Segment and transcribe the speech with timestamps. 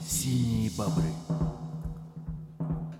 [0.00, 1.04] Синие бобры.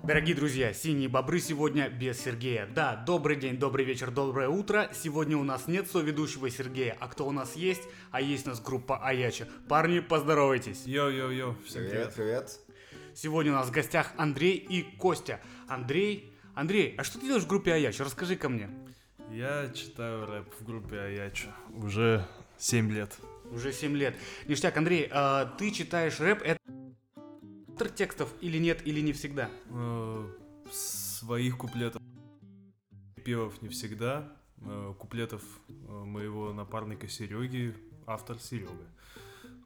[0.05, 2.67] Дорогие друзья, синие бобры сегодня без Сергея.
[2.67, 4.89] Да, добрый день, добрый вечер, доброе утро.
[4.95, 7.83] Сегодня у нас нет соведущего Сергея, а кто у нас есть?
[8.13, 9.49] А есть у нас группа Аяча.
[9.69, 10.85] Парни, поздоровайтесь.
[10.87, 12.15] Йо-йо-йо, всем Привет, привет.
[12.15, 12.61] привет.
[13.17, 15.41] Сегодня у нас в гостях Андрей и Костя.
[15.67, 17.99] Андрей, Андрей, а что ты делаешь в группе Аяч?
[17.99, 18.71] Расскажи ко мне.
[19.37, 23.19] Я читаю рэп в группе Аячо уже 7 лет.
[23.53, 24.17] Уже 7 лет.
[24.47, 26.59] Ништяк, Андрей, а ты читаешь рэп, это
[27.69, 29.51] автор текстов или нет, или не всегда?
[29.69, 30.27] Э,
[30.73, 32.01] Своих куплетов
[33.27, 34.27] певов не всегда.
[34.63, 38.89] Э, Куплетов э, моего напарника Сереги, автор Серега.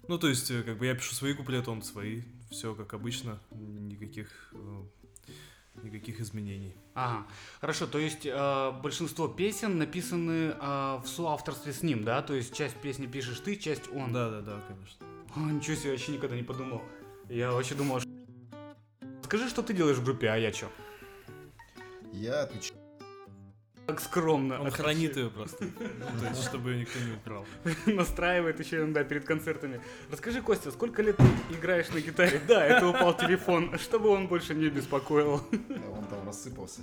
[0.09, 2.23] Ну, то есть, как бы я пишу свои куплеты, он свои.
[2.51, 4.53] Все как обычно, никаких,
[5.83, 6.75] никаких изменений.
[6.95, 7.27] Ага,
[7.61, 12.23] хорошо, то есть э, большинство песен написаны э, в соавторстве с ним, да?
[12.23, 14.13] То есть часть песни пишешь ты, часть он.
[14.13, 15.07] Да-да-да, конечно.
[15.37, 16.83] О, ничего себе, вообще никогда не подумал.
[17.29, 18.11] Я вообще думал, что...
[19.23, 20.67] Скажи, что ты делаешь в группе Аячо?
[22.13, 22.80] Я отвечаю.
[23.91, 24.61] Так скромно.
[24.61, 27.47] Он хранит ее просто, ну, то есть, чтобы ее никто не украл.
[27.87, 29.81] Настраивает еще иногда перед концертами.
[30.11, 31.25] Расскажи, Костя, сколько лет ты
[31.55, 32.41] играешь на гитаре?
[32.49, 35.43] Да, это упал телефон, чтобы он больше не беспокоил.
[35.43, 36.83] Он там рассыпался.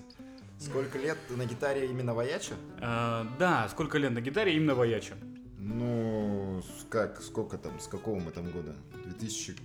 [0.59, 2.55] Сколько лет на гитаре именно вояча?
[2.81, 5.13] А, да, сколько лет на гитаре именно в Аячо?
[5.59, 8.73] Ну, как, сколько там, с какого мы там года?
[9.05, 9.55] 2000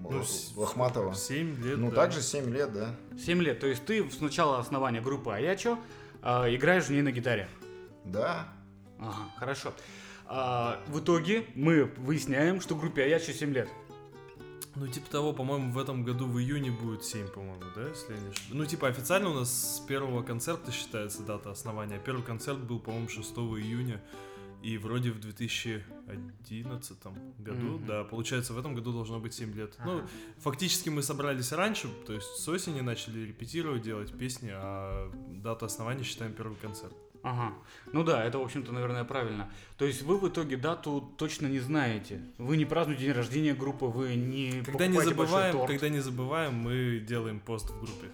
[0.00, 0.22] Ну,
[0.56, 1.14] Лохматова.
[1.14, 1.96] 7 лет, Ну, да.
[1.96, 2.94] также 7 лет, да.
[3.18, 5.78] 7 лет, то есть ты с начала основания группы Аячо
[6.22, 7.48] а, играешь в ней на гитаре?
[8.04, 8.48] Да.
[8.98, 9.72] Ага, хорошо.
[10.26, 13.68] А, в итоге мы выясняем, что группе Аячо 7 лет.
[14.74, 18.20] Ну, типа того, по-моему, в этом году в июне будет 7, по-моему, да, если я
[18.20, 18.48] не ошибаюсь.
[18.52, 21.98] Ну, типа, официально у нас с первого концерта считается дата основания.
[21.98, 24.00] Первый концерт был, по-моему, 6 июня.
[24.62, 27.86] И вроде в 2011 году, Мгм.
[27.86, 29.76] да, получается, в этом году должно быть 7 лет.
[29.84, 30.08] Ну, Ага.
[30.38, 35.10] фактически мы собрались раньше, то есть с осени начали репетировать, делать песни, а
[35.42, 36.94] дату основания считаем первый концерт.
[37.22, 37.54] Ага.
[37.92, 39.48] Ну да, это, в общем-то, наверное, правильно.
[39.78, 42.20] То есть вы в итоге дату точно не знаете.
[42.38, 45.70] Вы не празднуете день рождения группы, вы не Когда не забываем, торт.
[45.70, 48.08] когда не забываем, мы делаем пост в группе.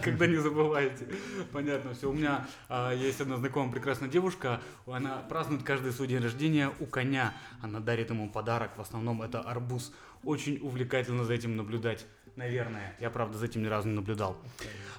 [0.02, 1.06] когда не забываете.
[1.52, 2.10] Понятно, все.
[2.10, 6.86] У меня а, есть одна знакомая прекрасная девушка, она празднует каждый свой день рождения у
[6.86, 7.34] коня.
[7.62, 9.92] Она дарит ему подарок, в основном это арбуз.
[10.24, 12.06] Очень увлекательно за этим наблюдать.
[12.36, 12.96] Наверное.
[12.98, 14.36] Я, правда, за этим ни разу не наблюдал.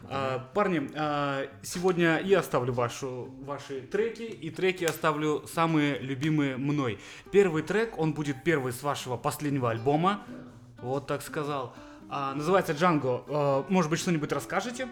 [0.10, 6.98] А, парни, а, сегодня я оставлю вашу, ваши треки, и треки оставлю самые любимые мной.
[7.32, 10.24] Первый трек, он будет первый с вашего последнего альбома.
[10.82, 11.76] Вот так сказал.
[12.10, 13.24] А, называется Джанго.
[13.28, 14.88] А, может быть, что-нибудь расскажете?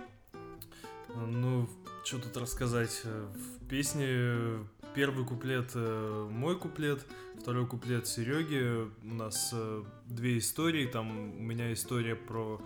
[1.15, 1.69] Ну,
[2.03, 3.01] что тут рассказать?
[3.05, 7.05] Э, В песне э, первый куплет э, мой куплет,
[7.39, 8.89] второй куплет Сереги.
[9.03, 10.85] У нас э, две истории.
[10.85, 12.61] Там у меня история про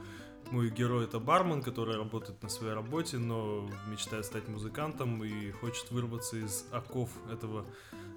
[0.51, 5.91] мой герой это бармен, который работает на своей работе, но мечтает стать музыкантом и хочет
[5.91, 7.65] вырваться из оков этого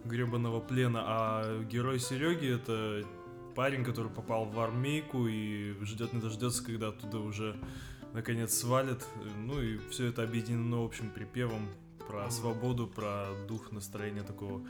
[0.04, 1.02] гребаного плена.
[1.04, 3.04] А герой Сереги это
[3.54, 7.56] парень, который попал в армейку и ждет не дождется, когда оттуда уже
[8.12, 9.06] наконец свалит.
[9.36, 11.68] Ну и все это объединено общим припевом
[12.10, 14.62] про свободу, про дух настроения такого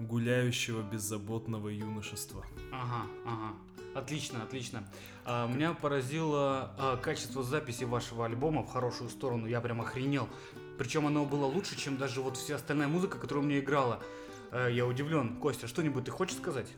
[0.00, 2.44] гуляющего, беззаботного юношества.
[2.72, 3.54] Ага, ага.
[3.94, 4.88] Отлично, отлично.
[5.24, 9.46] А, меня поразило а, качество записи вашего альбома в хорошую сторону.
[9.46, 10.28] Я прям охренел.
[10.78, 14.00] Причем оно было лучше, чем даже вот вся остальная музыка, которая у меня играла.
[14.52, 15.36] Э, я удивлен.
[15.40, 16.68] Костя, что-нибудь ты хочешь сказать?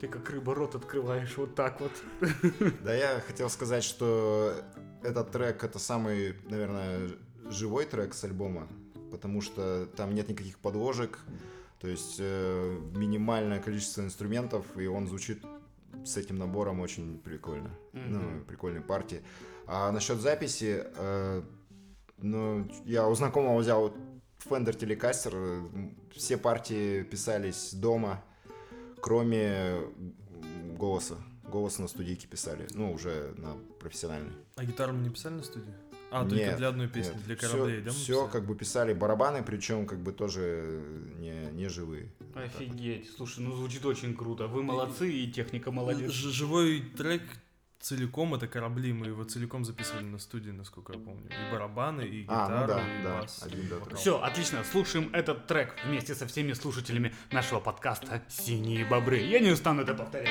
[0.00, 1.92] Ты как рыба рот открываешь вот так вот.
[2.82, 4.54] Да, я хотел сказать, что
[5.02, 7.10] этот трек это самый, наверное,
[7.50, 8.66] живой трек с альбома,
[9.12, 11.20] потому что там нет никаких подложек,
[11.78, 15.44] то есть э, минимальное количество инструментов, и он звучит
[16.04, 17.70] с этим набором очень прикольно.
[17.92, 18.12] Мгм.
[18.12, 19.22] Ну, прикольные партии.
[19.66, 21.42] А насчет записи, э,
[22.18, 23.92] ну, я у знакомого взял
[24.48, 28.24] Fender Telecaster, все партии писались дома,
[29.00, 29.80] кроме
[30.78, 31.16] голоса.
[31.50, 34.32] Голос на студийке писали, ну, уже на профессиональной.
[34.56, 35.74] А гитару мы не писали на студии?
[36.12, 37.90] А, только Нет, для одной песни, Нет, для кораблей, да?
[37.90, 38.30] мы Все, писали?
[38.32, 40.82] как бы писали барабаны, причем как бы тоже
[41.18, 42.08] не, не живые.
[42.34, 43.10] Офигеть.
[43.16, 44.46] Слушай, ну звучит очень круто.
[44.46, 46.10] Вы молодцы, и техника молодец.
[46.10, 47.22] Ж- Живой трек
[47.80, 51.28] целиком это корабли, мы его целиком записывали на студии, насколько я помню.
[51.30, 53.42] И барабаны, и А, ну да, и да, бас.
[53.42, 53.98] один трех.
[53.98, 54.62] Все, отлично.
[54.70, 59.18] Слушаем этот трек вместе со всеми слушателями нашего подкаста «Синие бобры».
[59.18, 60.28] Я не устану это повторять.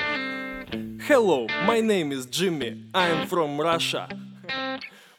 [1.08, 2.88] Hello, my name is Jimmy.
[2.92, 4.08] I'm from Russia.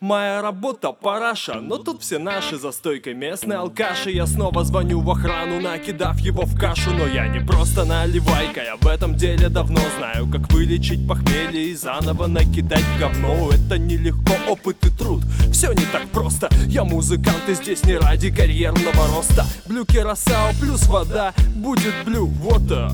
[0.03, 4.11] Моя работа параша, но тут все наши за стойкой местные алкаши.
[4.11, 8.75] Я снова звоню в охрану, накидав его в кашу Но я не просто наливайка, я
[8.75, 13.49] в этом деле давно знаю Как вылечить похмелье и заново накидать говно.
[13.53, 15.23] Это нелегко, опыт и труд,
[15.53, 16.49] все не так просто.
[16.67, 19.45] Я музыкант и здесь не ради карьерного роста.
[19.69, 22.91] Блю керосао плюс вода, будет блю, вот а.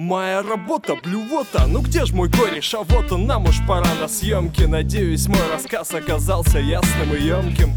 [0.00, 4.08] Моя работа, блювота, ну где ж мой кореш, а вот он, нам уж пора на
[4.08, 4.62] съемки.
[4.62, 7.74] Надеюсь, мой рассказ оказался ясным и емким.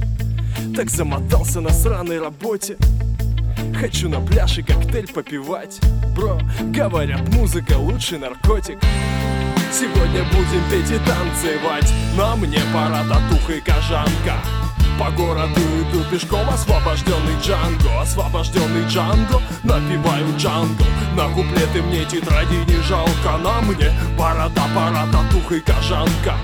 [0.74, 2.78] Так замотался на сраной работе.
[3.78, 5.82] Хочу на пляже коктейль попивать.
[6.16, 6.40] Бро,
[6.74, 8.80] говорят, музыка лучший наркотик.
[9.74, 11.94] Сегодня будем петь и танцевать.
[12.16, 14.42] Но мне пора татуха и кожанка
[15.00, 20.84] по городу иду пешком, освобожденный Джанго Освобожденный Джанго, напиваю Джанго
[21.16, 23.38] На куплеты мне тетради не жалко.
[23.38, 26.36] На мне борода, пора, татуха и кожанка.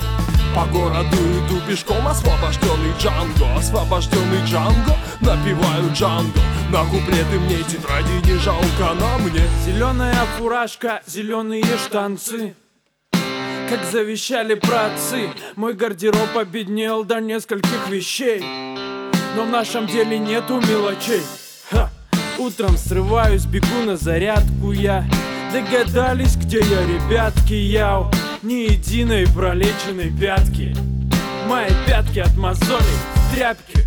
[0.56, 6.40] По городу иду пешком, освобожденный Джанго Освобожденный Джанго, напиваю Джанго
[6.72, 12.56] На куплеты мне тетради не жалко, на мне Зеленая фуражка, зеленые штанцы
[13.70, 15.30] как завещали праотцы.
[15.56, 18.40] Мой гардероб обеднел до нескольких вещей
[19.36, 21.22] Но в нашем деле нету мелочей.
[21.70, 21.90] Ха!
[22.40, 25.06] Утром срываюсь, бегу на зарядку я.
[25.54, 28.10] Догадались, где я, ребятки, я
[28.42, 30.76] Ни единой пролеченной пятки.
[31.48, 32.80] Мои пятки от мозолей
[33.16, 33.86] в тряпке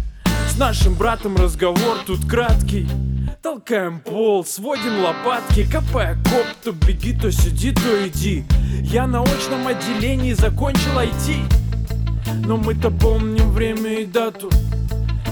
[0.48, 2.86] С нашим братом разговор тут краткий
[3.42, 8.44] Толкаем пол, сводим лопатки Копая коп, то беги, то сиди, то иди.
[8.84, 14.48] Я на очном отделении закончил IT Но мы-то помним время и дату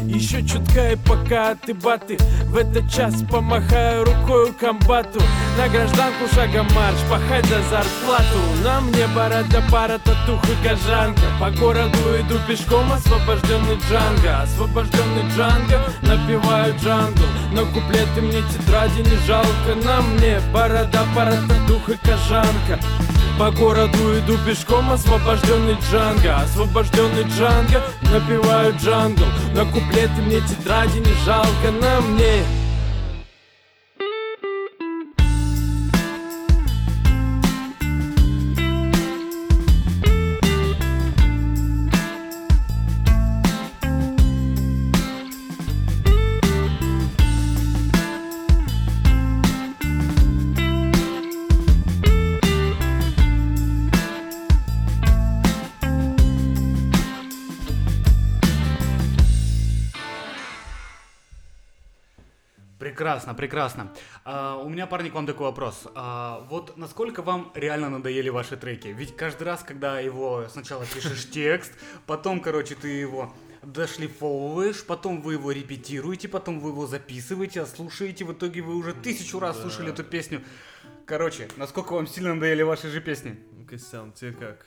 [0.07, 2.19] еще чутка и пока ты баты.
[2.47, 5.21] В этот час помахаю рукой комбату.
[5.57, 8.39] На гражданку шагом марш, пахать за зарплату.
[8.65, 11.23] На мне борода, пара, татух и кожанка.
[11.41, 14.43] По городу иду пешком, освобожденный Джанго.
[14.43, 17.25] Освобожденный Джанго, напиваю джангл.
[17.53, 19.75] Но куплеты мне тетради не жалко.
[19.85, 22.79] На мне борода, пара, татух и кожанка
[23.41, 27.83] по городу иду пешком, освобожденный Джанго Освобожденный Джанго,
[28.13, 29.25] напиваю джангл.
[29.55, 32.45] На куплеты мне тетради не жалко, на мне
[63.11, 63.93] Прекрасно, прекрасно.
[64.25, 65.83] А, у меня, парни, к вам такой вопрос.
[65.97, 68.87] А, вот насколько вам реально надоели ваши треки?
[68.87, 71.73] Ведь каждый раз, когда его сначала пишешь текст,
[72.07, 78.25] потом, короче, ты его дошлифовываешь, потом вы его репетируете, потом вы его записываете, а слушаете,
[78.25, 79.63] в итоге вы уже тысячу раз да.
[79.63, 80.41] слушали эту песню.
[81.05, 83.41] Короче, насколько вам сильно надоели ваши же песни?
[83.69, 84.65] Костян, тебе как?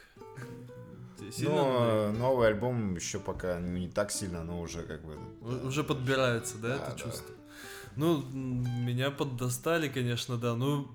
[1.40, 5.18] но новый альбом еще пока не так сильно, но уже как бы...
[5.66, 6.98] Уже подбирается, да, да это да.
[6.98, 7.34] чувство?
[7.96, 10.56] Ну, меня поддостали, конечно, да.
[10.56, 10.88] Ну,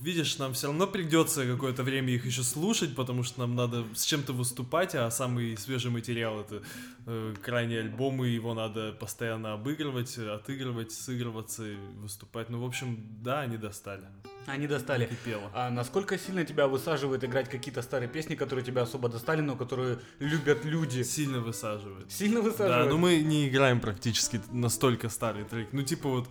[0.00, 4.04] видишь, нам все равно придется какое-то время их еще слушать, потому что нам надо с
[4.04, 6.62] чем-то выступать, а самый свежий материал это
[7.06, 11.64] э, крайний альбом, и его надо постоянно обыгрывать, отыгрывать, сыгрываться,
[11.96, 12.48] выступать.
[12.48, 14.04] Ну, в общем, да, они достали.
[14.46, 15.02] Они достали.
[15.04, 15.50] Накипело.
[15.54, 19.98] А насколько сильно тебя высаживает играть какие-то старые песни, которые тебя особо достали, но которые
[20.18, 21.02] любят люди?
[21.02, 22.10] Сильно высаживает.
[22.10, 22.86] Сильно высаживает?
[22.86, 25.68] Да, но мы не играем практически настолько старый трек.
[25.72, 26.28] Ну, типа вот,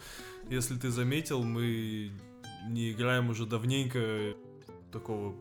[0.49, 2.11] если ты заметил, мы
[2.67, 4.35] не играем уже давненько
[4.91, 5.35] такого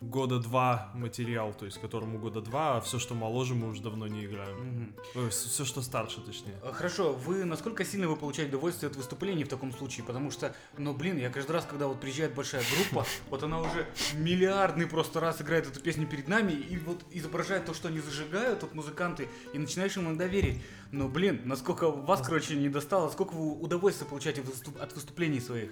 [0.00, 4.06] года два материал, то есть которому года два, а все, что моложе, мы уже давно
[4.06, 4.92] не играем.
[5.14, 5.30] Угу.
[5.30, 6.54] Все, что старше, точнее.
[6.62, 10.04] А, хорошо, вы насколько сильно вы получаете удовольствие от выступлений в таком случае?
[10.04, 13.86] Потому что, ну блин, я каждый раз, когда вот приезжает большая группа, вот она уже
[14.14, 18.62] миллиардный просто раз играет эту песню перед нами и вот изображает то, что они зажигают,
[18.62, 20.62] вот музыканты, и начинаешь им иногда верить.
[20.92, 24.42] Но блин, насколько вас, короче, не достало, сколько вы удовольствия получаете
[24.80, 25.70] от выступлений своих?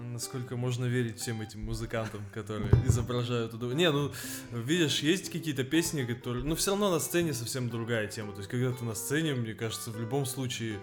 [0.00, 3.74] Насколько можно верить всем этим музыкантам, которые изображают удов...
[3.74, 4.10] Не, ну,
[4.50, 6.44] видишь, есть какие-то песни, которые...
[6.44, 8.32] Ну, все равно на сцене совсем другая тема.
[8.32, 10.78] То есть, когда ты на сцене, мне кажется, в любом случае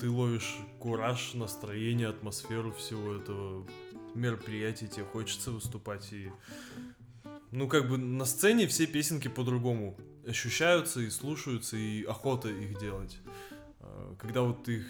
[0.00, 3.66] ты ловишь кураж, настроение, атмосферу всего этого
[4.14, 6.30] мероприятия, тебе хочется выступать и...
[7.50, 13.18] Ну, как бы на сцене все песенки по-другому ощущаются и слушаются, и охота их делать.
[13.80, 14.86] А, когда вот ты их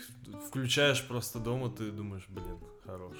[0.46, 3.16] включаешь просто дома, ты думаешь, блин, хорош.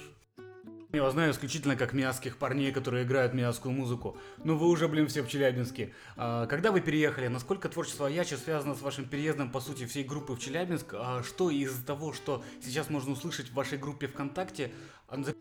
[0.93, 4.17] Я вас знаю исключительно как миасских парней, которые играют миасскую музыку.
[4.43, 5.93] Но вы уже, блин, все в Челябинске.
[6.17, 10.33] А, когда вы переехали, насколько творчество Ячи связано с вашим переездом, по сути, всей группы
[10.33, 10.93] в Челябинск?
[10.97, 14.73] А что из того, что сейчас можно услышать в вашей группе ВКонтакте,
[15.07, 15.33] а, в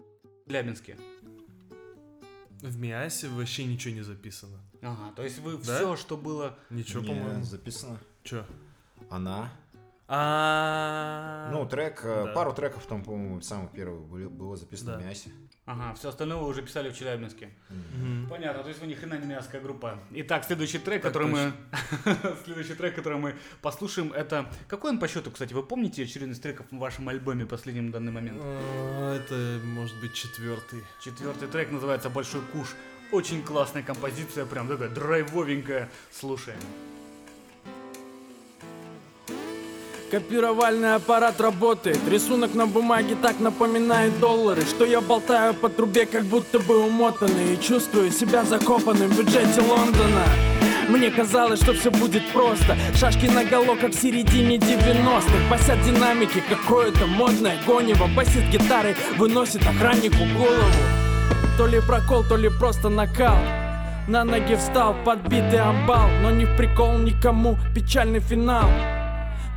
[0.46, 0.96] Челябинске?
[2.62, 4.58] В Миасе вообще ничего не записано.
[4.82, 5.78] Ага, то есть вы Да?
[5.78, 6.56] все, что было...
[6.70, 7.42] Ничего, Не, по-моему.
[7.42, 7.98] записано.
[8.22, 8.44] Чё?
[9.08, 9.50] Она.
[10.12, 11.48] А.
[11.52, 12.32] Ну, трек, э, да.
[12.32, 14.98] пару треков там, по-моему, самых первых были- было записано Да.
[14.98, 15.30] в Мясе.
[15.66, 17.50] Ага, все остальное вы уже писали в Челябинске.
[18.28, 20.00] Понятно, то есть вы ни хрена не миасская группа.
[20.10, 21.52] Итак, следующий трек, Так который мы...
[22.44, 24.50] следующий трек, который мы послушаем, это...
[24.66, 25.54] Какой он по счету, кстати?
[25.54, 28.38] Вы помните очередность треков в вашем альбоме последнем в данный момент?
[28.42, 30.82] А, Это может быть четвертый.
[31.04, 32.74] Четвертый трек называется «Большой куш».
[33.12, 35.88] Очень классная композиция, прям такая драйвовенькая.
[36.10, 36.58] Слушаем.
[40.10, 42.00] Копировальный аппарат работает.
[42.08, 47.54] Рисунок на бумаге так напоминает доллары Что я болтаю по трубе, как будто бы умотанный
[47.54, 50.24] И чувствую себя закопанным в бюджете Лондона.
[50.88, 52.76] Мне казалось, что все будет просто.
[52.96, 58.08] Шашки на голо, как в середине 90-х Басят динамики, какое-то модное гонево.
[58.08, 60.82] Басит гитары, выносит охраннику голову.
[61.56, 63.38] То ли прокол, то ли просто накал.
[64.08, 68.68] На ноги встал, подбитый амбал Но не в прикол никому, печальный финал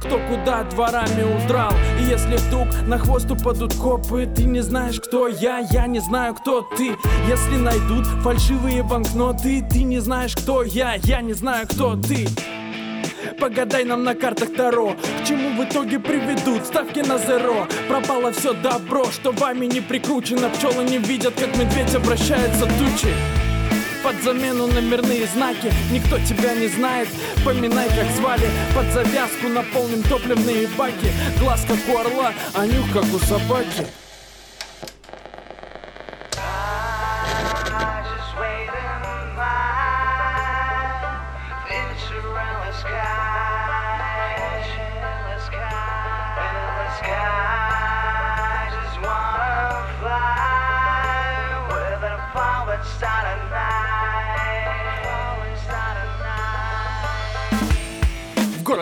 [0.04, 1.72] кто куда дворами удрал.
[2.00, 6.36] И если вдруг на хвост упадут копы Ты не знаешь, кто я, я не знаю,
[6.36, 6.96] кто ты.
[7.28, 12.28] Если найдут фальшивые банкноты Ты не знаешь, кто я, я не знаю, кто ты.
[13.40, 17.68] Погадай нам на картах Таро К чему в итоге приведут ставки на зеро.
[17.88, 20.50] Пропало все добро, что вами не прикручено.
[20.50, 23.43] Пчелы не видят, как медведь обращается тучи
[24.04, 25.72] под замену номерные знаки.
[25.92, 27.08] Никто тебя не знает,
[27.46, 28.48] поминай как звали.
[28.76, 31.12] Под завязку наполним топливные баки.
[31.40, 33.88] Глаз как у орла, а нюх как у собаки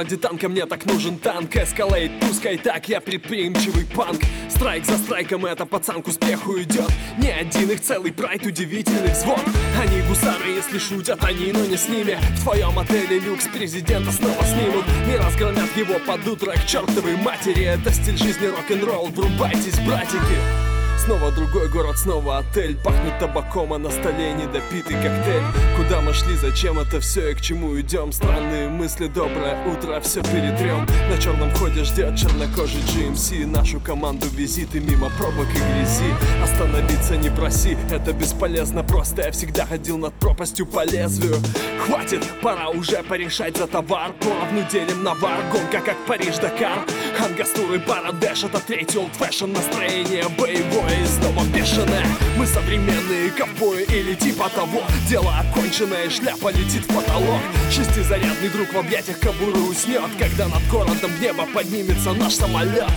[0.02, 1.56] городе танка мне так нужен танк.
[1.56, 4.22] Эскалейт, пускай так, я предприимчивый панк.
[4.50, 6.90] Страйк за страйком, это пацан к успеху идет.
[7.20, 9.42] Не один их целый прайд, удивительный взвод.
[9.80, 12.18] Они гусары, если шутят они, но не с ними.
[12.38, 14.86] В твоем отеле люкс президента снова снимут.
[15.08, 17.66] Не разгромят его под утро к чертовой матери.
[17.66, 20.71] Это стиль жизни рок-н-ролл, врубайтесь, братики
[21.04, 22.78] Снова другой город, снова отель.
[22.78, 25.44] Пахнет табаком, а на столе недопитый коктейль.
[25.76, 30.22] Куда мы шли, зачем это все и к чему идем Странные мысли, доброе утро, все
[30.22, 36.14] перетрем На черном ходе ждет чернокожий GMC Нашу команду визиты мимо пробок и грязи.
[36.44, 38.84] Остановиться не проси, это бесполезно.
[38.84, 41.36] Просто я всегда ходил над пропастью по лезвию.
[41.80, 44.12] Хватит, пора уже порешать за товар.
[44.20, 46.86] Поровну делим на вар, гонка как Париж-Дакар.
[47.20, 52.06] Ангастуры, Барадеш, это третий fashion Настроение боевое и снова бешеное
[52.38, 58.78] Мы современные ковбои или типа того Дело оконченное, шляпа летит в потолок Шестизарядный друг в
[58.78, 62.90] объятиях кобуры уснет Когда над городом небо поднимется наш самолет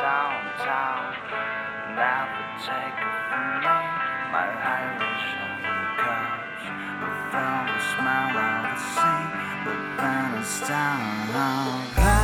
[0.00, 1.12] downtown.
[1.94, 3.76] Never take it from me.
[4.32, 4.46] My
[4.80, 6.64] Irish couch,
[7.00, 9.22] but found a smile of the sea,
[9.64, 12.19] But then it's down.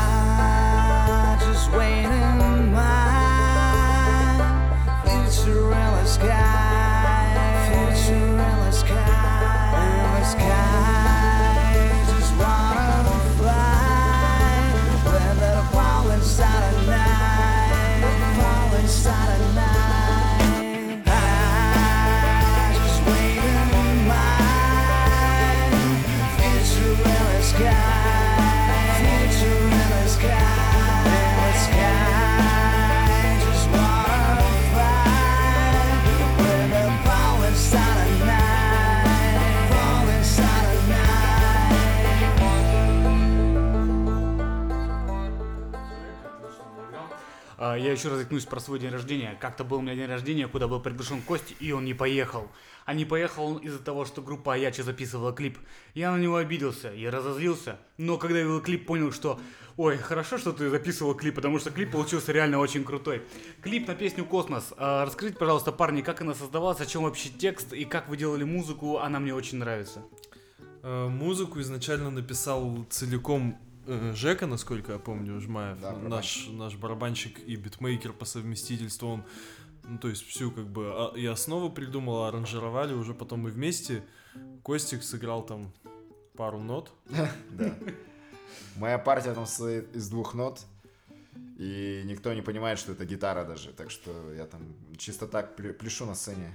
[47.77, 49.37] Я еще раз заикнусь про свой день рождения.
[49.41, 52.49] Как-то был у меня день рождения, куда был приглашен Костя, и он не поехал.
[52.85, 55.59] А не поехал он из-за того, что группа Аяччо записывала клип.
[55.95, 57.79] Я на него обиделся, я разозлился.
[57.99, 59.41] Но когда я видел клип, понял, что
[59.77, 63.23] Ой, хорошо, что ты записывал клип, потому что клип получился реально очень крутой.
[63.61, 64.73] Клип на песню «Космос».
[64.79, 68.43] А, Расскажите, пожалуйста, парни, как она создавалась, о чем вообще текст и как вы делали
[68.43, 70.03] музыку, она мне очень нравится.
[70.83, 73.59] Э, Музыку изначально написал целиком
[74.15, 79.25] Жека, насколько я помню, Жмаев, Да, наш, наш барабанщик и битмейкер по совместительству, он,
[79.85, 84.03] ну, то есть всю как бы а- и основу придумал, аранжировали уже потом мы вместе.
[84.63, 85.73] Костик сыграл там
[86.37, 86.93] пару нот.
[87.51, 87.75] Да.
[88.77, 90.61] Моя партия там состоит из двух нот,
[91.59, 94.63] и никто не понимает, что это гитара даже, так что я там
[94.99, 96.55] чисто так пляшу на сцене.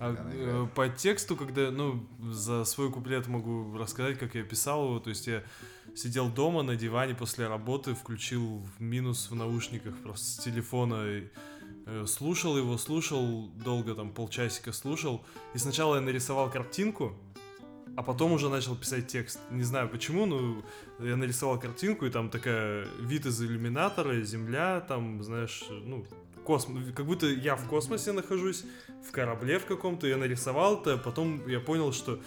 [0.00, 5.00] А э, по тексту, когда, ну, за свой куплет могу рассказать, как я писал его.
[5.00, 5.42] То есть я
[5.94, 11.28] сидел дома на диване после работы, включил в минус в наушниках просто с телефона, и,
[11.86, 15.24] э, слушал его, слушал, долго там полчасика слушал.
[15.54, 17.14] И сначала я нарисовал картинку,
[17.96, 19.40] а потом уже начал писать текст.
[19.50, 20.62] Не знаю почему, но
[21.00, 26.06] я нарисовал картинку, и там такая вид из иллюминатора, земля, там, знаешь, ну,
[26.48, 28.64] космос, как будто я в космосе нахожусь,
[29.06, 32.20] в корабле в каком-то, я нарисовал это, потом я понял, что,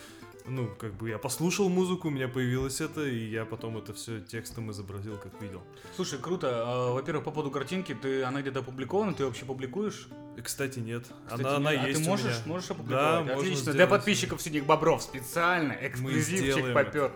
[0.51, 4.20] ну, как бы я послушал музыку, у меня появилось это, и я потом это все
[4.20, 5.62] текстом изобразил, как видел.
[5.96, 6.50] Слушай, круто.
[6.65, 10.08] А, Во-первых, по поводу картинки, ты, она где-то опубликована, ты вообще публикуешь?
[10.43, 11.05] Кстати, нет.
[11.25, 11.81] Кстати, она, она нет.
[11.84, 12.43] а есть ты у можешь, меня.
[12.48, 13.20] можешь Да, опубликовать?
[13.25, 13.63] можно Отлично.
[13.63, 13.89] Для сделать.
[13.89, 17.12] подписчиков Синих Бобров специально, эксклюзивчик попер.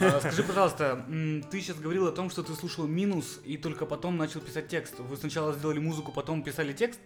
[0.00, 1.04] А, Скажи, пожалуйста,
[1.50, 4.98] ты сейчас говорил о том, что ты слушал минус и только потом начал писать текст.
[4.98, 7.00] Вы сначала сделали музыку, потом писали текст?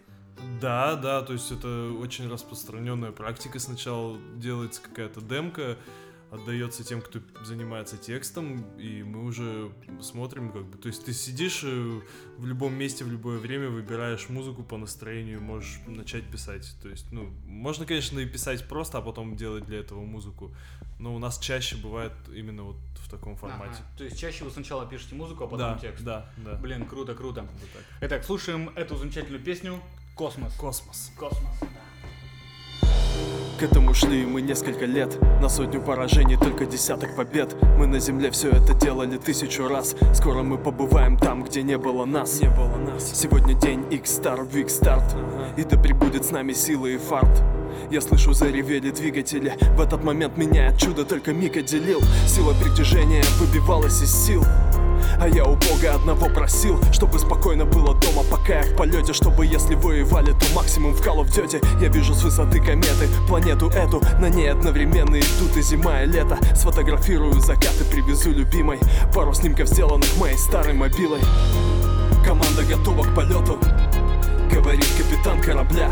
[0.61, 3.59] Да, да, то есть это очень распространенная практика.
[3.59, 5.77] Сначала делается какая-то демка,
[6.31, 10.77] отдается тем, кто занимается текстом, и мы уже смотрим, как бы.
[10.77, 12.01] То есть ты сидишь э,
[12.37, 16.75] в любом месте, в любое время, выбираешь музыку по настроению, можешь начать писать.
[16.81, 20.53] То есть, ну, можно, конечно, и писать просто, а потом делать для этого музыку.
[20.99, 23.77] Но у нас чаще бывает именно вот в таком формате.
[23.79, 23.97] Ага.
[23.97, 26.03] То есть чаще вы сначала пишете музыку, а потом Да, текст?
[26.03, 26.55] да, да.
[26.55, 27.41] Блин, круто, круто.
[27.41, 27.83] Вот так.
[28.01, 29.81] Итак, слушаем эту замечательную песню
[30.19, 30.51] «Космос».
[30.57, 31.11] Космос.
[31.17, 31.39] Космос.
[33.57, 35.17] К этому шли мы несколько лет.
[35.41, 37.55] На сотню поражений, только десяток побед.
[37.77, 39.95] Мы на земле все это делали тысячу раз.
[40.13, 42.41] Скоро мы побываем там, где не было нас.
[42.41, 43.17] Не было нас.
[43.17, 47.41] Сегодня день X-Star, Big Start И да прибудет с нами сила и фарт.
[47.89, 49.53] Я слышу, заревели двигатели.
[49.77, 52.01] В этот момент меня от чуда только миг отделил.
[52.27, 54.43] Сила притяжения выбивалась из сил
[55.19, 59.45] а я у Бога одного просил, чтобы спокойно было дома, пока я в полете Чтобы
[59.45, 64.01] если воевали, то максимум в Call of Duty Я вижу с высоты кометы, планету эту.
[64.19, 66.37] На ней одновременно идут и зима, и лето.
[66.55, 68.79] Сфотографирую закаты, привезу любимой.
[69.13, 71.21] Пару снимков сделанных моей старой мобилой.
[72.25, 73.57] Команда готова к полету.
[74.51, 75.91] Говорит капитан корабля.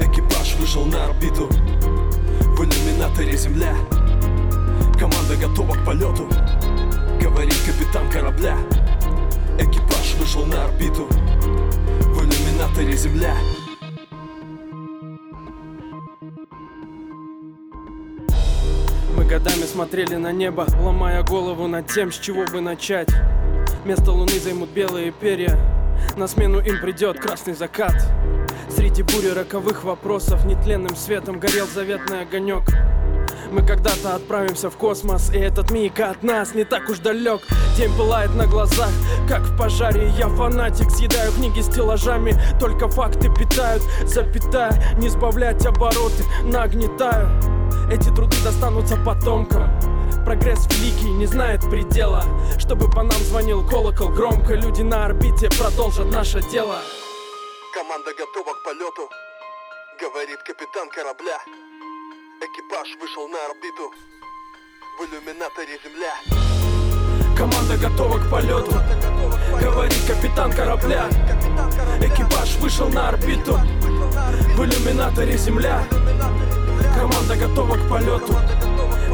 [0.00, 1.48] Экипаж вышел на орбиту.
[1.48, 3.74] В иллюминаторе земля.
[4.98, 6.28] Команда готова к полету
[7.20, 8.56] Говорит капитан корабля
[9.58, 13.34] Экипаж вышел на орбиту В иллюминаторе земля
[19.16, 23.08] Мы годами смотрели на небо, ломая голову над тем, с чего бы начать.
[23.84, 25.58] Место луны займут белые перья,
[26.16, 27.94] на смену им придет красный закат.
[28.68, 32.64] Среди бури роковых вопросов нетленным светом горел заветный огонек.
[33.50, 37.40] Мы когда-то отправимся в космос, и этот миг от нас не так уж далек.
[37.76, 38.90] День пылает на глазах,
[39.26, 40.12] как в пожаре.
[40.18, 47.28] Я фанатик, съедаю книги стеллажами, только факты питают, запятая, не сбавлять обороты, нагнетаю.
[47.90, 49.70] Эти труды достанутся потомкам.
[50.26, 52.22] Прогресс великий не знает предела
[52.58, 56.76] Чтобы по нам звонил колокол громко Люди на орбите продолжат наше дело
[57.72, 59.08] Команда готова к полету
[59.98, 61.38] Говорит капитан корабля
[62.40, 63.92] Экипаж вышел на орбиту
[64.96, 66.14] В иллюминаторе земля.
[67.36, 68.72] Команда готова к полету.
[69.60, 71.08] Говорит капитан корабля.
[72.00, 73.54] Экипаж вышел на орбиту
[74.54, 75.82] В иллюминаторе земля.
[76.94, 78.36] Команда готова к полету.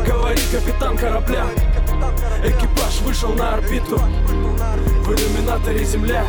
[0.07, 1.47] Говорит капитан корабля.
[2.45, 6.27] Экипаж вышел на орбиту В иллюминаторе земля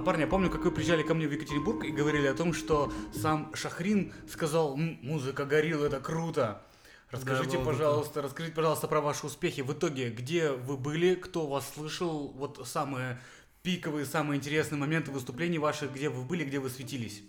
[0.00, 2.92] Парни, я помню, как вы приезжали ко мне в Екатеринбург и говорили о том, что
[3.14, 6.62] сам Шахрин сказал, «М, музыка горилла, это круто.
[7.10, 9.60] Расскажите, было пожалуйста, расскажите, пожалуйста, про ваши успехи.
[9.60, 13.20] В итоге, где вы были, кто вас слышал, вот самые
[13.62, 17.22] пиковые, самые интересные моменты выступлений ваших, где вы были, где вы светились?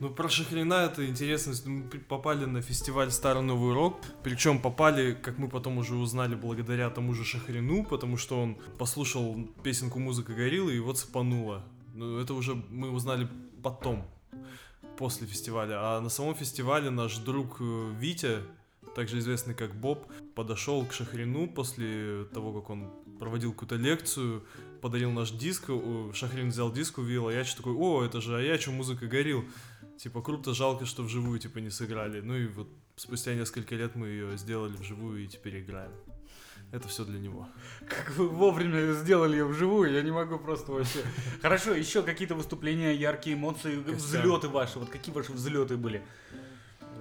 [0.00, 1.66] Ну, про Шахрина это интересность.
[1.66, 4.00] Мы попали на фестиваль Старый Новый Рок.
[4.22, 9.36] Причем попали, как мы потом уже узнали, благодаря тому же Шахрину, потому что он послушал
[9.62, 11.64] песенку «Музыка гориллы» и его цепануло.
[11.96, 13.26] Ну, это уже мы узнали
[13.62, 14.06] потом,
[14.98, 15.76] после фестиваля.
[15.78, 18.42] А на самом фестивале наш друг э, Витя,
[18.94, 24.44] также известный как Боб, подошел к Шахрину после того, как он проводил какую-то лекцию,
[24.82, 28.72] подарил наш диск, о, Шахрин взял диск, увидел, а я такой, о, это же Аячу
[28.72, 29.46] музыка горил.
[29.96, 32.20] Типа, круто, жалко, что вживую, типа, не сыграли.
[32.20, 35.92] Ну и вот спустя несколько лет мы ее сделали вживую и теперь играем.
[36.72, 37.48] Это все для него.
[37.88, 41.00] Как вы вовремя сделали ее вживую, я не могу просто вообще.
[41.42, 44.78] Хорошо, еще какие-то выступления, яркие эмоции, взлеты ваши.
[44.78, 46.02] Вот какие ваши взлеты были?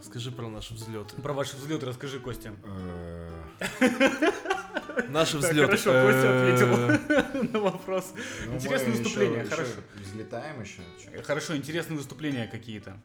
[0.01, 1.15] Скажи про наши взлеты.
[1.21, 2.53] Про ваши взлеты расскажи, Костя.
[2.63, 3.31] Э,
[5.09, 5.77] Наши Так, взлеты.
[5.77, 8.13] хорошо, Костя Э, ответил на вопрос.
[8.45, 9.71] ну, Интересное выступление, хорошо.
[9.95, 10.81] Взлетаем еще.
[11.03, 11.23] Чё?
[11.23, 12.97] Хорошо, интересные выступления какие-то.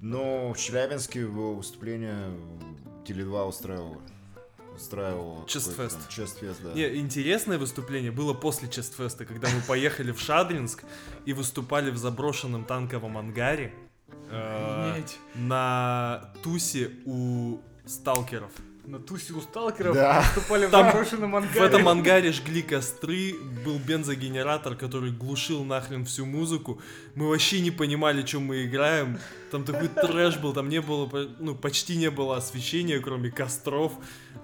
[0.00, 2.30] Ну, в Челябинске было выступление,
[3.06, 4.00] Теле2 устраивал.
[4.78, 6.08] Устраивал Честфест.
[6.08, 6.72] Честфест, да.
[6.72, 10.84] Не, интересное выступление было после Честфеста, когда мы поехали в Шадринск
[11.24, 13.74] и выступали в заброшенном танковом ангаре
[14.30, 15.02] э,
[15.34, 18.52] на тусе у сталкеров.
[18.88, 20.22] На тусе у сталкеров Да.
[20.22, 21.60] выступали в заброшенном В ангаре.
[21.66, 26.80] этом ангаре жгли костры, был бензогенератор, который глушил нахрен всю музыку.
[27.14, 29.18] Мы вообще не понимали, чем мы играем.
[29.50, 31.06] Там такой трэш был, там не было,
[31.38, 33.92] ну, почти не было освещения, кроме костров.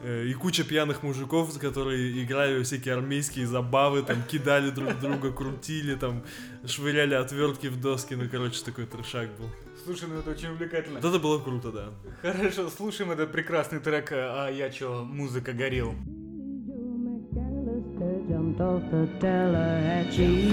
[0.02, 5.94] Э, И куча пьяных мужиков, которые играли всякие армейские забавы, там кидали друг друга, крутили,
[5.94, 6.22] там
[6.66, 8.12] швыряли отвертки в доски.
[8.14, 9.48] Ну, короче, такой трешак был.
[9.84, 11.00] Слушай, ну это очень увлекательно.
[11.00, 11.92] Вот это было круто, да.
[12.22, 15.94] Хорошо, слушаем этот прекрасный трек «А я чё, музыка горел».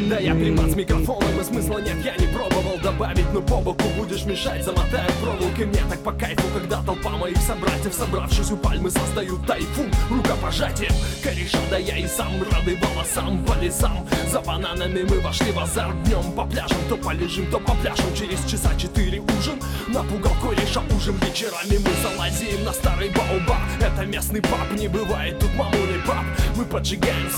[0.09, 3.83] Да я примат с микрофоном и смысла нет, я не пробовал добавить Но по боку
[3.95, 8.89] будешь мешать, замотаю проволокой Мне так по кайфу, когда толпа моих собратьев Собравшись у пальмы
[8.89, 10.91] создают тайфун рукопожатием.
[11.23, 16.01] Кореша, да я и сам рады волосам по лесам За бананами мы вошли в азарт
[16.03, 16.31] днем.
[16.35, 19.59] По пляжам то полежим, то по пляжам Через часа четыре ужин.
[19.87, 23.61] Напугал кореша ужин вечерами Мы залазим на старый баобаб.
[23.79, 26.25] Это местный паб, не бывает тут мамули пап.
[26.55, 27.29] Мы поджигаем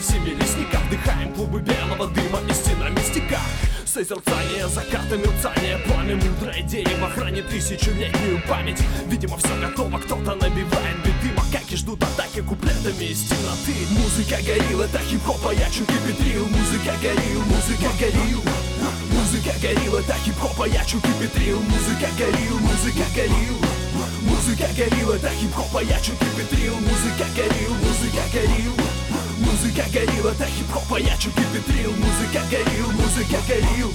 [0.00, 3.40] соцветия семилистника Вдыхаем клубы белого дыма и стенами стека
[3.86, 8.80] Созерцание, заката, мерцание, пламя Мудрое дерево хранит тысячелетнюю память.
[9.08, 13.74] Видимо, все готово, кто-то набивает биты Макаки ждут атаки куплетами из темноты.
[13.90, 18.42] Музыка горил, это хип-хоп, а я чуть кипятрил Музыка горил, музыка горил
[19.10, 23.58] Музыка горил, это хип-хоп, а я чуть кипятрил Музыка горил, музыка горил
[24.22, 28.89] Музыка горил, это хип-хоп, а я чуть кипятрил Музыка горил, музыка горил
[29.60, 33.92] Музыка горил, это хип-хоп, а я чуть кипятрил Музыка горил, музыка горил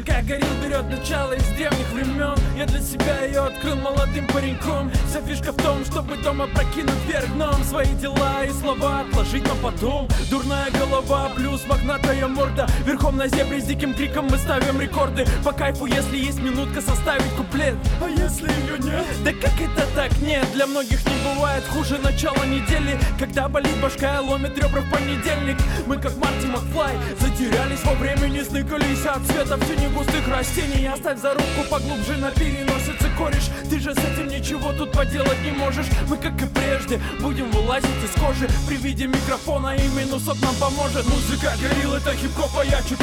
[0.00, 4.90] Музыка горил берет начало из древних времен Я для себя ее открыл молодым пареньком.
[5.06, 7.62] Вся фишка в том, чтобы дома прокинуть вверх дном.
[7.64, 10.08] Свои дела и слова отложить на потом.
[10.30, 12.66] Дурная голова плюс мохнатая морда.
[12.86, 15.26] Верхом на зебре с диким криком мы ставим рекорды.
[15.44, 17.74] По кайфу, если есть минутка составить куплет.
[18.00, 19.04] А если ее нет?
[19.22, 20.18] Да как это так?
[20.22, 22.98] Нет, для многих не бывает хуже начала недели.
[23.18, 25.58] Когда болит башка ломит ребра в понедельник.
[25.86, 30.86] Мы как Марти Макфлай затерялись во времени Сныкались от цвета в тени густых растений.
[30.86, 33.50] Оставь за руку поглубже на переносице кореш.
[33.68, 35.86] Ты же с этим ничего тут поделать не можешь.
[36.08, 38.48] Мы как и прежде будем вылазить из кожи.
[38.66, 41.06] При виде микрофона и минусов нам поможет.
[41.06, 43.00] Музыка горил, это хип-хоп, а я чуть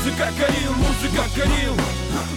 [0.00, 1.74] Музыка горил, музыка горил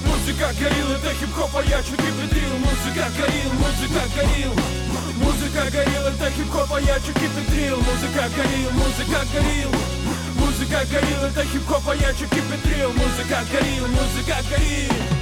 [0.05, 4.53] Музыка горил, это хип-хоп, а я чуть кипятрил Музыка горил, музыка горил
[5.17, 9.92] Музыка горил, это хип-хоп, а я чуть кипятрил Музыка горил, музыка горил
[10.63, 15.12] Музыка горил, это хип-хоп, а я чуть кипятрил Музыка горил, музыка горил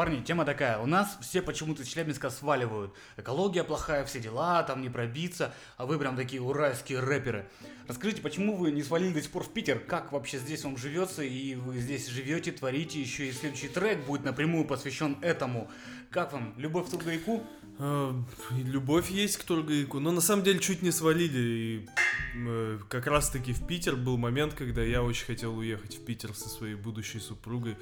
[0.00, 0.78] Парни, тема такая.
[0.78, 2.94] У нас все почему-то из Челябинска сваливают.
[3.18, 5.52] Экология плохая, все дела, там не пробиться.
[5.76, 7.46] А вы прям такие уральские рэперы.
[7.86, 9.78] Расскажите, почему вы не свалили до сих пор в Питер?
[9.78, 11.22] Как вообще здесь вам живется?
[11.22, 12.98] И вы здесь живете, творите.
[12.98, 15.70] Еще и следующий трек будет напрямую посвящен этому.
[16.10, 16.54] Как вам?
[16.56, 17.42] Любовь к Тургаяку?
[17.78, 18.18] А,
[18.52, 21.38] Любовь есть к Тургаяку, но на самом деле чуть не свалили.
[21.38, 21.88] И
[22.36, 26.32] э, как раз таки в Питер был момент, когда я очень хотел уехать в Питер
[26.32, 27.76] со своей будущей супругой.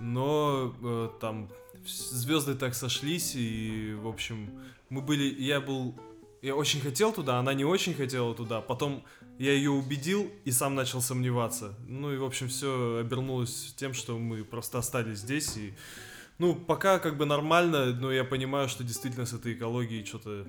[0.00, 1.50] Но э, там
[1.86, 4.50] звезды так сошлись, и, в общем,
[4.88, 5.94] мы были, я был,
[6.42, 9.04] я очень хотел туда, она не очень хотела туда, потом
[9.38, 11.74] я ее убедил и сам начал сомневаться.
[11.86, 15.74] Ну и, в общем, все обернулось тем, что мы просто остались здесь, и,
[16.38, 20.46] ну, пока как бы нормально, но я понимаю, что действительно с этой экологией что-то,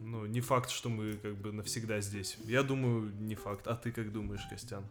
[0.00, 2.36] ну, не факт, что мы как бы навсегда здесь.
[2.44, 3.66] Я думаю, не факт.
[3.66, 4.84] А ты как думаешь, Костян?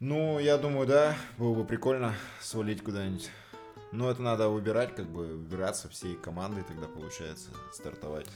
[0.00, 3.30] Ну, я думаю, да, было бы прикольно свалить куда-нибудь.
[3.92, 8.26] Но это надо выбирать, как бы выбираться всей командой, тогда получается стартовать.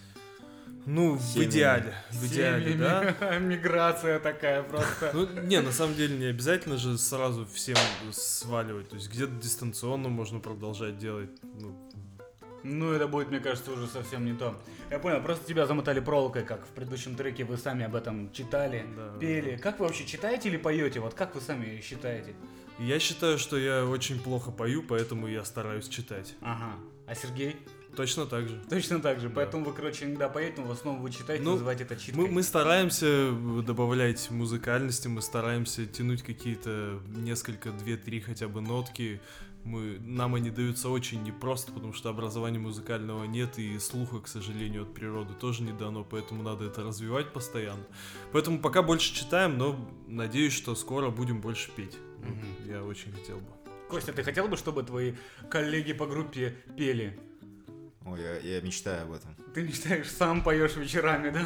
[0.86, 1.50] Ну, в Семьями.
[1.50, 1.94] идеале.
[2.10, 3.14] В идеале, Семьями.
[3.20, 3.38] да.
[3.38, 5.10] Миграция такая просто.
[5.12, 7.76] Ну, не, на самом деле не обязательно же сразу всем
[8.12, 8.88] сваливать.
[8.88, 11.30] То есть где-то дистанционно можно продолжать делать.
[11.42, 11.76] Ну,
[12.62, 14.54] Ну, это будет, мне кажется, уже совсем не то.
[14.90, 18.86] Я понял, просто тебя замотали проволокой, как в предыдущем треке вы сами об этом читали,
[18.96, 19.56] Да, пели.
[19.56, 21.00] Как вы вообще читаете или поете?
[21.00, 22.34] Вот как вы сами считаете?
[22.80, 26.34] Я считаю, что я очень плохо пою, поэтому я стараюсь читать.
[26.40, 26.74] Ага.
[27.06, 27.56] А Сергей?
[27.96, 28.62] Точно так же.
[28.70, 29.28] Точно так же.
[29.30, 32.22] Поэтому вы, короче, иногда поете, но в основном вы читаете, Ну, называете это читкой.
[32.24, 33.32] Мы, мы стараемся
[33.66, 39.20] добавлять музыкальности, мы стараемся тянуть какие-то несколько, две-три хотя бы нотки.
[39.64, 44.84] Мы, нам они даются очень непросто, потому что образования музыкального нет, и слуха, к сожалению,
[44.84, 47.84] от природы тоже не дано, поэтому надо это развивать постоянно.
[48.32, 51.98] Поэтому пока больше читаем, но надеюсь, что скоро будем больше петь.
[52.66, 53.46] Я очень хотел бы.
[53.88, 55.14] Костя, ты хотел бы, чтобы твои
[55.50, 57.18] коллеги по группе пели?
[58.06, 59.34] Ой, я, я мечтаю об этом.
[59.54, 61.44] Ты мечтаешь, сам поешь вечерами, да?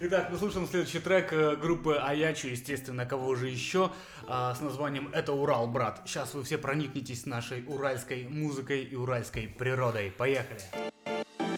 [0.00, 3.90] Итак, мы слушаем следующий трек э, группы Аячу, естественно, кого же еще,
[4.26, 6.02] а, с названием «Это Урал, брат».
[6.04, 10.10] Сейчас вы все проникнетесь нашей уральской музыкой и уральской природой.
[10.10, 10.60] Поехали!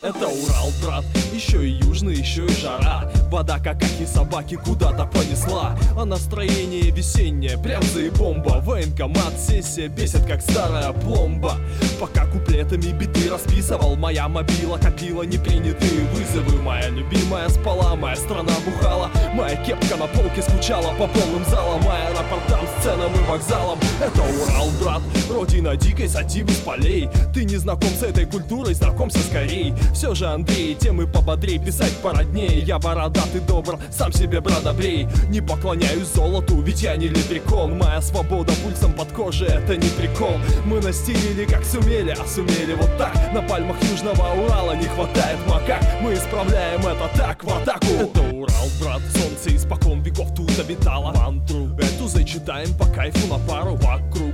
[0.02, 3.10] Это Урал, брат, еще и южный, еще и жара.
[3.30, 5.76] Вода, как и собаки, куда-то понесла.
[5.96, 8.60] А настроение весеннее, прям за и бомба.
[8.62, 11.54] Военкомат, сессия бесит, как старая пломба.
[11.98, 16.60] Пока куплетами биты расписывал Моя мобила копила непринятые вызовы.
[16.62, 19.10] Моя любимая спала, моя страна бухала.
[19.32, 21.82] Моя кепка на полке скучала по полным залам.
[21.82, 27.08] Моя рапортам, сценам и вокзалам Это Урал, брат, родина дикой сативы с полей.
[27.32, 32.60] Ты не знаком с этой культурой, знакомься скорей Все же, Андрей, темы пободрей, писать породнее.
[32.60, 37.78] Я бородатый добр, сам себе брат добрей Не поклоняюсь золоту, ведь я не лепрекон.
[37.78, 40.36] Моя свобода пульсом под кожей, это не прикол.
[40.64, 43.14] Мы настелили как сумели, а сумели вот так.
[43.32, 45.82] На пальмах Южного Урала не хватает макак.
[46.00, 47.86] Мы исправляем это так, в атаку.
[47.86, 51.12] Это Урал, брат, солнце испокон веков тут обитало.
[51.12, 53.76] Мантру эту зачитаем по кайфу на пару.
[53.76, 54.25] Вокруг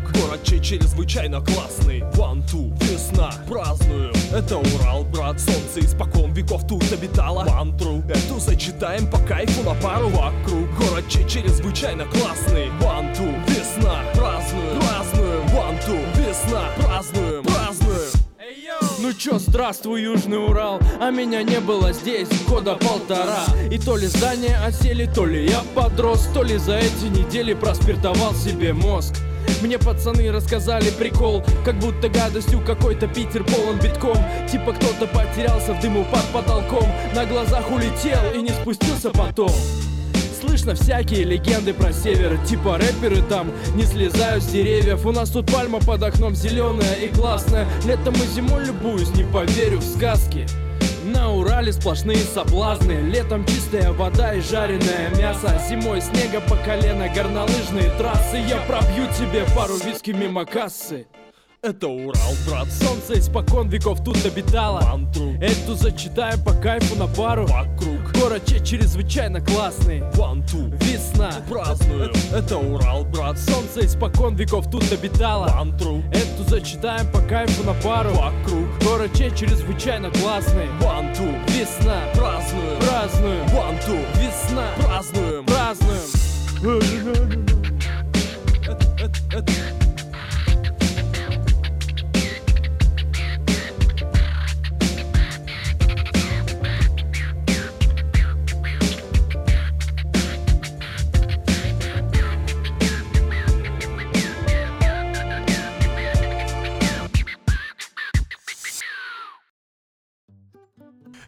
[0.44, 2.00] чей чрезвычайно классный.
[2.02, 4.12] Two, весна, празднуем.
[4.32, 7.44] Это Урал, брат, солнце испокон веков тут обитало.
[7.44, 10.68] Мантру эту зачитаем по кайфу на пару вокруг.
[10.78, 12.68] Город чей чрезвычайно классный.
[12.80, 14.78] Two, весна, празднуем.
[15.52, 18.22] One, two, весна, празднуем, празднуем.
[19.00, 20.80] Ну чё, здравствуй, Южный Урал.
[21.00, 23.44] А меня не было здесь года полтора.
[23.70, 28.34] И то ли здания осели, то ли я подрос То ли за эти недели проспиртовал
[28.34, 29.14] себе мозг
[29.60, 34.16] мне пацаны рассказали прикол Как будто гадостью какой-то Питер полон битком.
[34.50, 36.88] Типа кто-то потерялся в дыму под потолком.
[37.14, 39.52] На глазах улетел и не спустился потом.
[40.40, 45.04] Слышно всякие легенды про север Типа рэперы там не слезают с деревьев.
[45.06, 47.66] У нас тут пальма под окном зеленая и классная.
[47.84, 50.46] Летом и зимой любуюсь, не поверю в сказки
[51.22, 52.94] на Урале сплошные соблазны.
[52.94, 55.56] Летом чистая вода и жареное мясо.
[55.68, 58.38] Зимой снега по колено, горнолыжные трассы.
[58.38, 61.06] Я пробью тебе пару виски мимо кассы
[61.64, 64.80] Это Урал, брат, Солнце испокон веков тут обитало.
[64.80, 65.34] Мантру.
[65.40, 67.46] Эту зачитаем по кайфу на пару.
[67.46, 68.00] Вокруг.
[68.20, 70.00] Город чрезвычайно классный.
[70.00, 71.30] Two, Весна.
[71.48, 75.46] Празднуем Это Урал, брат, Солнце испокон веков тут обитало.
[75.54, 76.02] Мантру.
[76.10, 78.10] Эту зачитаем по кайфу на пару.
[78.10, 78.66] Вокруг.
[78.82, 80.66] Город чрезвычайно классный.
[80.80, 82.00] One, two, Весна.
[82.16, 82.80] Празднуем.
[82.80, 83.46] Празднуем.
[83.46, 84.66] One, two, Весна.
[84.80, 85.46] Празднуем.
[85.46, 86.22] Празднуем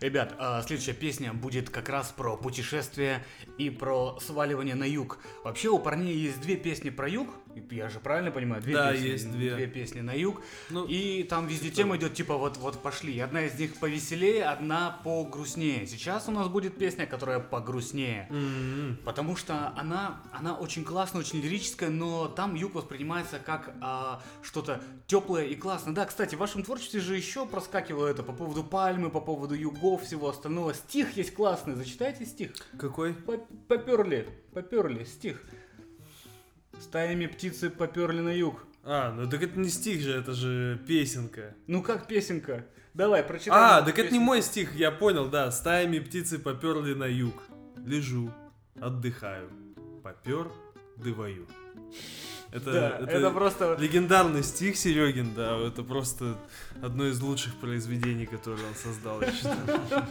[0.05, 3.25] Ребят, а, следующая песня будет как раз про путешествие
[3.57, 5.19] и про сваливание на юг.
[5.45, 7.31] Вообще у парней есть две песни про юг,
[7.71, 8.63] Я же правильно понимаю?
[8.63, 9.67] Две Да, песни, есть две.
[9.67, 10.41] песни на юг.
[10.71, 13.19] Ну, И там везде тема идет, типа, вот, вот пошли.
[13.21, 15.87] Одна из них повеселее, одна погрустнее.
[15.87, 18.27] Сейчас у нас будет песня, которая погрустнее.
[18.31, 18.99] м-м.
[19.05, 24.83] Потому что она, она очень классная, очень лирическая, но там юг воспринимается как а, что-то
[25.07, 25.95] теплое и классное.
[25.95, 30.03] Да, кстати, в вашем творчестве же еще проскакивало это по поводу пальмы, по поводу югов,
[30.03, 30.75] всего остального.
[30.75, 32.53] Стих есть классный, зачитайте стих.
[32.79, 33.15] Какой?
[33.15, 33.39] По-
[33.69, 35.43] Поперли, поперли, стих.
[36.85, 38.67] Стаями птицы поперли на юг.
[38.83, 41.55] А, ну так это не стих же, это же песенка.
[41.67, 42.67] Ну как песенка?
[42.93, 43.59] Давай, прочитай.
[43.59, 44.25] А, так это не песенку.
[44.25, 45.51] мой стих, я понял, да.
[45.51, 47.43] Стаями птицы поперли на юг.
[47.87, 48.31] Лежу,
[48.79, 49.51] отдыхаю.
[50.03, 50.53] Попер,
[50.97, 51.49] дываю.
[52.55, 53.77] Это, Да, это, просто...
[53.81, 56.37] легендарный стих Серегин, да, это просто
[56.81, 59.81] одно из лучших произведений, которые он создал, я считаю.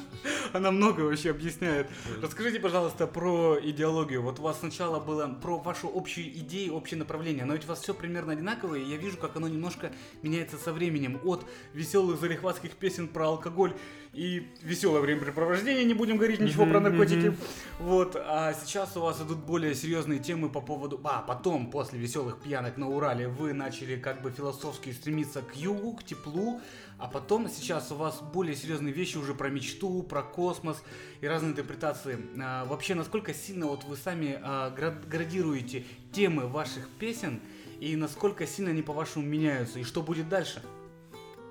[0.54, 1.88] Она много вообще объясняет.
[2.22, 4.22] Расскажите, пожалуйста, про идеологию.
[4.22, 7.46] Вот у вас сначала было про вашу общую идею, общее направление.
[7.46, 10.74] Но ведь у вас все примерно одинаковое, и я вижу, как оно немножко меняется со
[10.74, 11.22] временем.
[11.24, 13.74] От веселых залихватских песен про алкоголь
[14.14, 17.36] и веселое времяпрепровождение, не будем говорить ничего про наркотики.
[17.80, 21.02] Вот, а сейчас у вас идут более серьезные темы по поводу...
[21.04, 25.94] А, потом, после веселых пьянок на Урале, вы начали как бы философски стремиться к югу,
[25.94, 26.62] к теплу,
[27.00, 30.84] а потом сейчас у вас более серьезные вещи уже про мечту, про космос
[31.22, 32.20] и разные интерпретации.
[32.40, 37.42] А, вообще, насколько сильно вот вы сами а, гра- градируете темы ваших песен
[37.80, 40.62] и насколько сильно они по-вашему меняются и что будет дальше?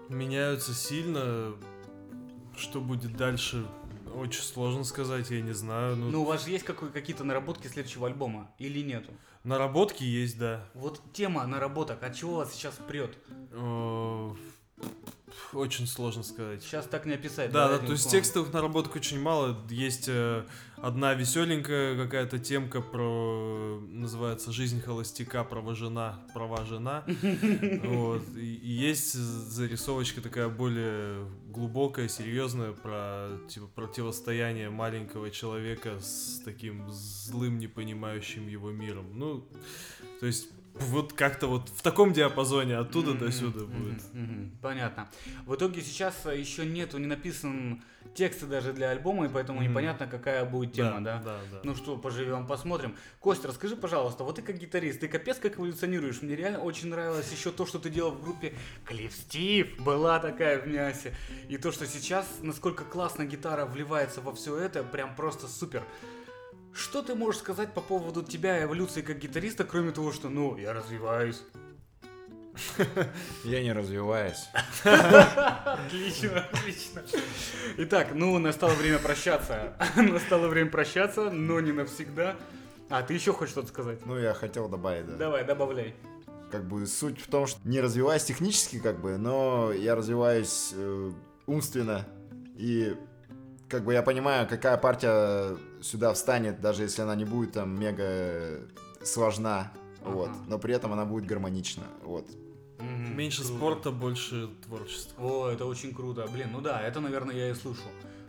[0.09, 1.55] Меняются сильно.
[2.57, 3.67] Что будет дальше,
[4.15, 5.97] очень сложно сказать, я не знаю.
[5.97, 9.11] Ну, Ну, у вас же есть какой- какие-то наработки следующего альбома или нету?
[9.45, 10.65] наработки есть, да.
[10.75, 13.17] Вот тема наработок, от чего вас сейчас прет?
[13.51, 14.31] Э,
[15.55, 16.63] Очень сложно сказать.
[16.63, 17.51] Сейчас так не описать.
[17.53, 19.57] Да, да, то есть текстовых наработок очень мало.
[19.71, 20.45] Есть э,
[20.77, 27.05] одна веселенькая какая-то темка про, называется «Жизнь холостяка, права жена, права жена».
[27.85, 28.23] Вот.
[28.37, 37.59] И есть зарисовочка такая более глубокая, серьезная про типа противостояние маленького человека с таким злым,
[37.59, 39.07] не понимающим его миром.
[39.15, 39.45] Ну,
[40.21, 44.15] то есть вот как-то вот в таком диапазоне оттуда до Мгм, сюда мгм, будет.
[44.15, 45.09] мгм, Понятно.
[45.47, 47.83] В итоге сейчас э, еще нету, не написан
[48.15, 49.71] тексты даже для альбома, и поэтому Мгм.
[49.71, 51.23] непонятно, какая будет тема, да?
[51.25, 51.61] Да, да.
[51.63, 52.97] Ну что, поживем, посмотрим.
[53.21, 56.23] Костя, расскажи, пожалуйста, вот ты как гитарист, ты капец как эволюционируешь.
[56.23, 58.55] Мне реально очень нравилось еще то, что ты делал в группе
[58.87, 61.15] Клифф Стив, была такая в мясе.
[61.49, 65.83] И то, что сейчас, насколько классно гитара вливается во все это, прям просто супер.
[66.75, 70.73] Что ты можешь сказать по поводу тебя, эволюции как гитариста, кроме того, что, ну, я
[70.73, 71.43] развиваюсь.
[73.45, 74.49] Я не развиваюсь.
[74.85, 77.03] Отлично, отлично.
[77.79, 79.75] Итак, ну, настало время прощаться.
[79.97, 82.37] Настало время прощаться, но не навсегда.
[82.91, 84.05] А, ты еще хочешь что-то сказать?
[84.05, 85.17] Ну, я хотел добавить, да.
[85.17, 85.95] Давай, добавляй.
[86.51, 91.11] Как бы суть в том, что не развиваюсь технически, как бы, но я развиваюсь э,
[91.47, 92.07] умственно.
[92.57, 92.95] И
[93.71, 98.61] как бы я понимаю, какая партия сюда встанет, даже если она не будет там мега
[99.03, 99.73] сложна.
[100.05, 100.31] Вот.
[100.31, 100.39] Ага.
[100.49, 101.85] Но при этом она будет гармонична.
[102.03, 102.27] Вот.
[102.81, 103.57] Меньше круто.
[103.57, 105.23] спорта, больше творчества.
[105.23, 106.27] О, это очень круто.
[106.33, 107.83] Блин, ну да, это, наверное, я и слышу.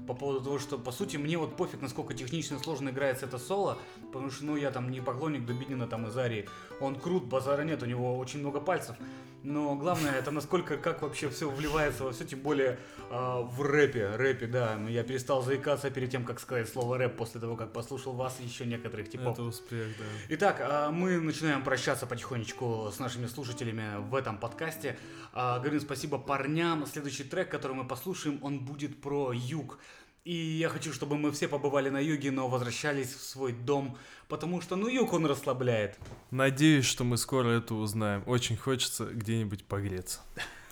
[0.07, 3.77] По поводу того, что, по сути, мне вот пофиг, насколько технично сложно играется это соло,
[4.11, 6.47] потому что, ну, я там не поклонник Дубинина там из Арии.
[6.81, 8.97] Он крут, базара нет, у него очень много пальцев.
[9.43, 12.79] Но главное, это насколько, как вообще все вливается во все, тем более
[13.11, 14.15] а, в рэпе.
[14.15, 14.77] Рэпе, да.
[14.77, 18.37] Ну, Я перестал заикаться перед тем, как сказать слово рэп, после того, как послушал вас
[18.39, 19.33] и еще некоторых типов.
[19.33, 20.05] Это успех, да.
[20.29, 24.97] Итак, а, мы начинаем прощаться потихонечку с нашими слушателями в этом подкасте.
[25.33, 26.85] А, Говорим спасибо парням.
[26.85, 29.77] Следующий трек, который мы послушаем, он будет про юг.
[30.25, 33.97] И я хочу, чтобы мы все побывали на юге, но возвращались в свой дом,
[34.29, 35.97] потому что, ну, юг, он расслабляет.
[36.31, 38.23] Надеюсь, что мы скоро это узнаем.
[38.25, 40.21] Очень хочется где-нибудь погреться.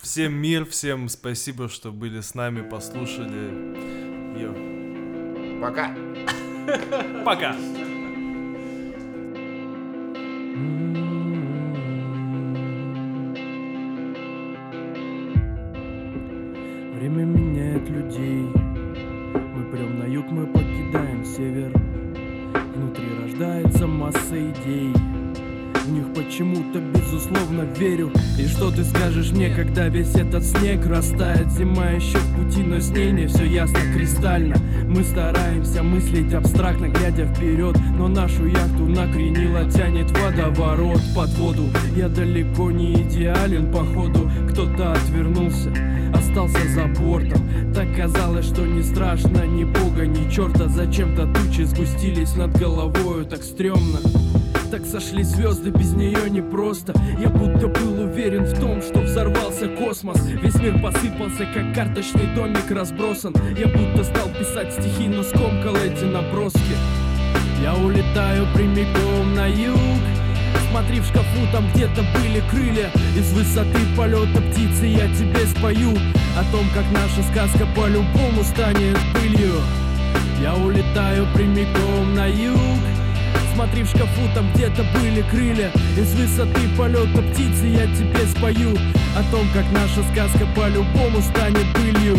[0.00, 4.40] Всем мир, всем спасибо, что были с нами, послушали.
[4.40, 5.60] Йо.
[5.60, 5.94] Пока!
[7.22, 7.54] Пока!
[10.54, 10.98] Время
[24.64, 24.94] идей
[25.84, 28.12] В них почему-то безусловно верю.
[28.38, 31.50] И что ты скажешь мне, когда весь этот снег растает?
[31.50, 34.56] Зима еще в пути, но с ней не все ясно кристально.
[34.86, 41.64] Мы стараемся мыслить абстрактно, глядя вперед Но нашу яхту накренило, тянет водоворот под воду.
[41.96, 45.72] Я далеко не идеален, походу Кто-то отвернулся,
[46.14, 47.42] остался за бортом.
[47.74, 53.42] Так казалось, что не страшно ни бога, ни черта Зачем-то тучи сгустились над головою так
[53.42, 53.98] стрёмно
[54.72, 56.94] так сошли звезды, без нее непросто.
[57.18, 60.16] Я будто был уверен в том, что взорвался космос.
[60.24, 63.34] Весь мир посыпался, как карточный домик разбросан.
[63.54, 66.74] Я будто стал писать стихи, но скомкал эти наброски.
[67.62, 69.76] Я улетаю прямиком на юг.
[70.70, 72.90] Смотри в шкафу, там где-то были крылья.
[73.14, 75.90] Из высоты полета птицы я тебе спою
[76.34, 79.60] О том, как наша сказка по-любому станет пылью.
[80.40, 82.91] Я улетаю прямиком на юг
[83.54, 85.70] Смотри в шкафу, там где-то были крылья.
[85.96, 88.74] Из высоты полета птицы я тебе спою
[89.14, 92.16] О том, как наша сказка по-любому станет пылью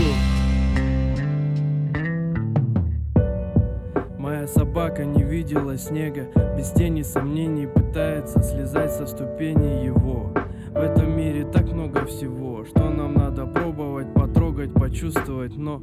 [4.20, 10.32] Моя собака не видела снега Без тени сомнений пытается слезать со ступени его.
[10.72, 13.73] В этом мире так много всего Что нам надо пробовать,
[14.64, 15.82] потрогать, почувствовать Но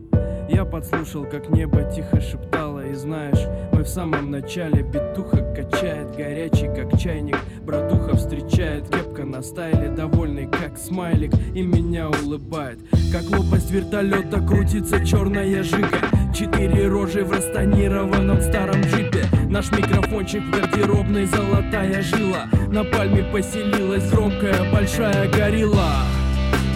[0.49, 6.67] я подслушал, как небо тихо шептало И знаешь, мы в самом начале Битуха качает, горячий,
[6.67, 12.79] как чайник Братуха встречает, кепка на стайле Довольный, как смайлик, и меня улыбает.
[13.13, 15.99] Как лопасть вертолета крутится черная жига
[16.35, 19.25] Четыре рожи в растонированном старом джипе.
[19.49, 26.20] Наш микрофончик в гардеробной золотая жила На пальме поселилась громкая большая горилла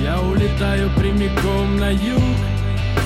[0.05, 2.21] Я улетаю прямиком на юг.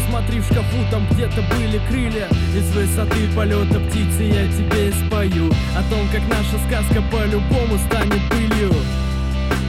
[0.09, 2.27] Смотри в шкафу, там где-то были крылья.
[2.57, 5.49] Из высоты полета птицы я тебе спою.
[5.77, 8.75] О том, как наша сказка по-любому станет пылью.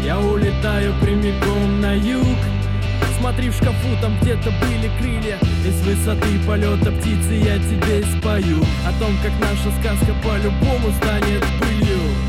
[0.04, 2.38] Я улетаю прямиком на юг.
[3.20, 5.38] Смотри в шкафу, там где-то были крылья.
[5.64, 8.58] Из высоты полета птицы я тебе спою.
[8.88, 12.29] О том, как наша сказка по-любому станет пылью